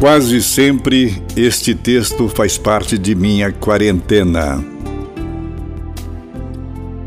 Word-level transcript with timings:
Quase 0.00 0.42
sempre 0.42 1.22
este 1.36 1.74
texto 1.74 2.28
faz 2.28 2.58
parte 2.58 2.98
de 2.98 3.14
minha 3.14 3.50
quarentena. 3.52 4.62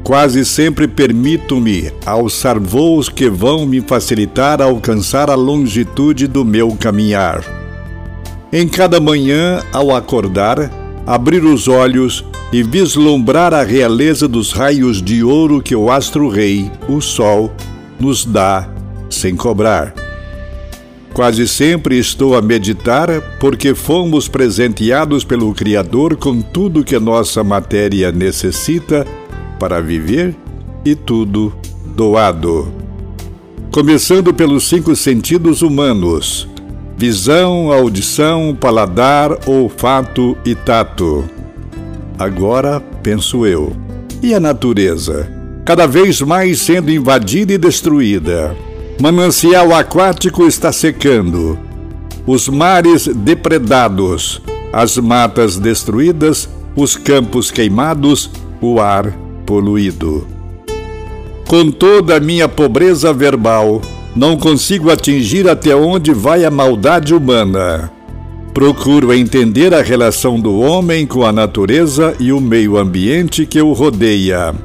Quase 0.03 0.45
sempre 0.45 0.87
permito-me 0.87 1.91
alçar 2.05 2.57
voos 2.59 3.09
que 3.09 3.29
vão 3.29 3.65
me 3.65 3.81
facilitar 3.81 4.61
alcançar 4.61 5.29
a 5.29 5.35
longitude 5.35 6.27
do 6.27 6.45
meu 6.45 6.75
caminhar. 6.79 7.43
Em 8.51 8.67
cada 8.67 9.01
manhã, 9.01 9.61
ao 9.73 9.93
acordar, 9.93 10.71
abrir 11.05 11.43
os 11.43 11.67
olhos 11.67 12.23
e 12.53 12.63
vislumbrar 12.63 13.53
a 13.53 13.63
realeza 13.63 14.27
dos 14.27 14.53
raios 14.53 15.01
de 15.01 15.21
ouro 15.21 15.61
que 15.61 15.75
o 15.75 15.91
astro-rei, 15.91 16.71
o 16.87 17.01
Sol, 17.01 17.51
nos 17.99 18.23
dá 18.23 18.67
sem 19.09 19.35
cobrar. 19.35 20.06
Quase 21.17 21.47
sempre 21.47 21.97
estou 21.97 22.37
a 22.37 22.43
meditar 22.43 23.09
porque 23.39 23.73
fomos 23.73 24.27
presenteados 24.27 25.23
pelo 25.23 25.51
Criador 25.51 26.15
com 26.15 26.43
tudo 26.43 26.83
que 26.83 26.99
nossa 26.99 27.43
matéria 27.43 28.11
necessita 28.11 29.03
para 29.59 29.81
viver 29.81 30.35
e 30.85 30.93
tudo 30.93 31.51
doado. 31.95 32.71
Começando 33.71 34.31
pelos 34.31 34.69
cinco 34.69 34.95
sentidos 34.95 35.63
humanos: 35.63 36.47
visão, 36.95 37.71
audição, 37.71 38.55
paladar, 38.55 39.31
olfato 39.47 40.37
e 40.45 40.53
tato. 40.53 41.27
Agora 42.19 42.79
penso 43.01 43.43
eu. 43.43 43.75
E 44.21 44.35
a 44.35 44.39
natureza? 44.39 45.27
Cada 45.65 45.87
vez 45.87 46.21
mais 46.21 46.59
sendo 46.59 46.91
invadida 46.91 47.53
e 47.53 47.57
destruída 47.57 48.55
Manancial 48.99 49.75
aquático 49.75 50.47
está 50.47 50.71
secando, 50.71 51.57
os 52.25 52.49
mares 52.49 53.05
depredados, 53.05 54.41
as 54.73 54.97
matas 54.97 55.57
destruídas, 55.57 56.49
os 56.75 56.95
campos 56.95 57.51
queimados, 57.51 58.31
o 58.59 58.79
ar 58.79 59.15
poluído. 59.45 60.27
Com 61.47 61.69
toda 61.69 62.17
a 62.17 62.19
minha 62.19 62.49
pobreza 62.49 63.13
verbal, 63.13 63.83
não 64.15 64.35
consigo 64.35 64.89
atingir 64.89 65.47
até 65.47 65.75
onde 65.75 66.11
vai 66.11 66.43
a 66.43 66.49
maldade 66.49 67.13
humana. 67.13 67.91
Procuro 68.51 69.13
entender 69.13 69.75
a 69.75 69.83
relação 69.83 70.39
do 70.39 70.59
homem 70.59 71.05
com 71.05 71.23
a 71.23 71.31
natureza 71.31 72.15
e 72.19 72.33
o 72.33 72.41
meio 72.41 72.75
ambiente 72.75 73.45
que 73.45 73.61
o 73.61 73.73
rodeia. 73.73 74.55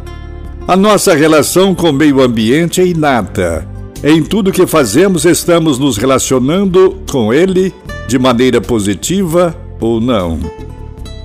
A 0.67 0.75
nossa 0.75 1.15
relação 1.15 1.75
com 1.75 1.91
o 1.91 1.93
meio 1.93 2.23
ambiente 2.23 2.81
é 2.81 2.87
inata 2.87 3.71
em 4.03 4.22
tudo 4.22 4.53
que 4.53 4.67
fazemos, 4.67 5.25
estamos 5.25 5.78
nos 5.78 5.97
relacionando 5.97 6.98
com 7.11 7.33
Ele 7.33 7.72
de 8.09 8.19
maneira 8.19 8.61
positiva 8.61 9.56
ou 9.81 10.00
não. 10.00 10.41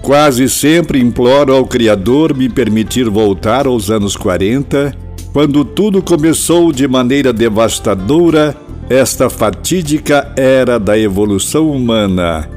Quase 0.01 0.47
sempre 0.47 0.99
imploro 0.99 1.53
ao 1.53 1.65
Criador 1.65 2.35
me 2.35 2.47
permitir 2.47 3.09
voltar 3.09 3.67
aos 3.67 3.89
anos 3.89 4.15
40, 4.15 4.95
quando 5.33 5.65
tudo 5.65 6.01
começou 6.01 6.71
de 6.71 6.87
maneira 6.87 7.33
devastadora, 7.33 8.55
esta 8.89 9.29
fatídica 9.29 10.31
era 10.37 10.79
da 10.79 10.97
evolução 10.97 11.69
humana. 11.69 12.49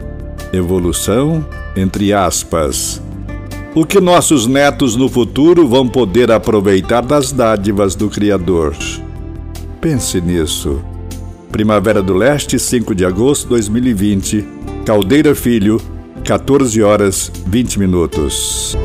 Evolução 0.52 1.44
entre 1.76 2.12
aspas. 2.12 3.02
O 3.74 3.84
que 3.84 4.00
nossos 4.00 4.46
netos 4.46 4.96
no 4.96 5.08
futuro 5.08 5.66
vão 5.66 5.86
poder 5.86 6.30
aproveitar 6.30 7.02
das 7.02 7.32
dádivas 7.32 7.94
do 7.94 8.08
Criador. 8.08 8.74
Pense 9.80 10.20
nisso. 10.20 10.84
Primavera 11.50 12.02
do 12.02 12.12
Leste, 12.12 12.58
5 12.58 12.94
de 12.94 13.06
agosto 13.06 13.44
de 13.44 13.48
2020. 13.54 14.46
Caldeira 14.84 15.34
Filho, 15.34 15.80
14 16.22 16.82
horas 16.82 17.32
20 17.46 17.78
minutos. 17.78 18.76